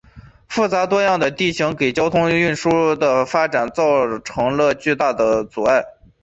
[0.47, 5.83] 复杂多样的地形给交通运输的发展造成了巨大阻碍。